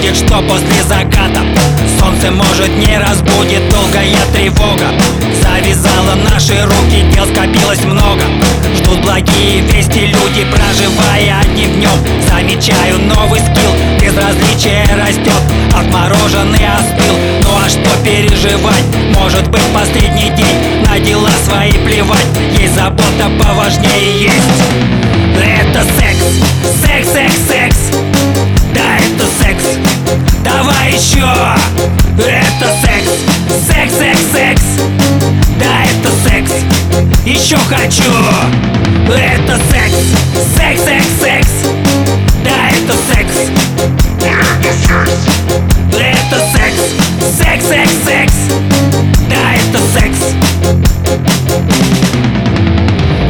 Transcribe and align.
будет, 0.00 0.16
что 0.16 0.40
после 0.42 0.82
заката. 0.88 1.40
Солнце 1.98 2.30
может 2.30 2.68
не 2.76 2.98
разбудит 2.98 3.68
долгая 3.68 4.16
тревога. 4.32 4.88
Завязала 5.42 6.14
наши 6.30 6.54
руки, 6.64 7.04
дел 7.12 7.26
скопилось 7.26 7.84
много. 7.84 8.22
Ждут 8.76 9.00
благие 9.00 9.60
вести 9.60 10.06
люди, 10.06 10.46
проживая 10.50 11.40
одним 11.40 11.72
днем. 11.74 11.90
Замечаю 12.28 12.98
новый 12.98 13.40
скилл, 13.40 13.72
безразличие 14.00 14.84
растет. 14.96 15.42
Отмороженный 15.74 16.66
остыл, 16.66 17.16
ну 17.42 17.50
а 17.64 17.68
что 17.68 17.90
переживать? 18.04 18.84
Может 19.14 19.48
быть 19.50 19.62
последний 19.74 20.30
день, 20.30 20.84
на 20.86 20.98
дела 20.98 21.30
свои 21.44 21.72
плевать. 21.72 22.26
Есть 22.58 22.74
забота 22.74 23.30
поважнее 23.42 24.22
есть. 24.22 24.50
Это 25.36 25.84
секс, 25.98 26.18
секс, 26.82 27.12
секс, 27.12 27.34
секс 27.48 27.99
хочу 38.00 38.12
Это 39.12 39.56
секс, 39.70 39.96
секс, 40.56 40.82
секс, 40.84 41.06
секс. 41.20 41.48
Да, 42.44 42.68
это 42.70 42.94
секс. 43.12 43.50
Это 45.98 46.38
секс, 46.52 46.80
секс, 47.36 47.64
секс, 47.66 47.92
секс. 48.04 48.34
Да, 49.28 49.54
это 49.54 49.78
секс. 49.92 50.18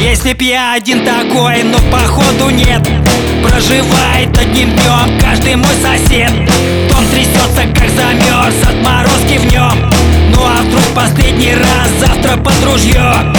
Если 0.00 0.32
б 0.32 0.44
я 0.44 0.74
один 0.74 1.04
такой, 1.04 1.62
но 1.64 1.78
походу 1.90 2.50
нет. 2.50 2.86
Проживает 3.42 4.36
одним 4.38 4.70
днем 4.70 5.20
каждый 5.20 5.56
мой 5.56 5.74
сосед. 5.82 6.30
Дом 6.90 7.04
трясется, 7.08 7.62
как 7.74 7.90
замерз, 7.90 8.54
отморозки 8.62 9.38
в 9.38 9.52
нем 9.52 9.90
Ну 10.30 10.38
а 10.42 10.62
вдруг 10.62 10.84
последний 10.94 11.54
раз 11.54 11.90
завтра 12.00 12.36
под 12.36 12.64
ружье 12.64 13.34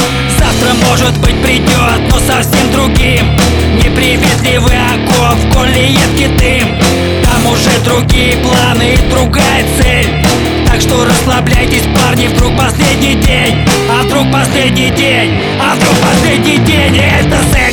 Завтра, 0.65 0.87
может 0.89 1.17
быть, 1.19 1.41
придет, 1.43 1.99
но 2.09 2.17
совсем 2.19 2.71
другим. 2.71 3.37
Неприветливый 3.83 4.75
окоп, 4.75 5.37
в 5.37 5.53
коле 5.53 5.87
едкий 5.87 6.27
дым. 6.39 6.79
Там 7.23 7.45
уже 7.51 7.69
другие 7.83 8.37
планы 8.37 8.93
и 8.93 9.09
другая 9.09 9.63
цель. 9.79 10.25
Так 10.65 10.81
что 10.81 11.05
расслабляйтесь, 11.05 11.83
парни, 11.95 12.27
вдруг 12.27 12.57
последний 12.57 13.15
день. 13.15 13.67
А 13.89 14.03
вдруг 14.03 14.31
последний 14.31 14.89
день, 14.89 15.39
а 15.61 15.75
вдруг 15.75 15.95
последний 15.97 16.57
день? 16.57 16.97
Это 16.97 17.37
секс, 17.51 17.64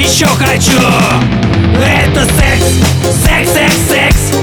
еще 0.00 0.26
хочу? 0.26 0.80
Это 1.78 2.24
секс, 2.24 2.64
секс, 3.22 3.52
секс, 3.52 3.74
секс 3.88 4.39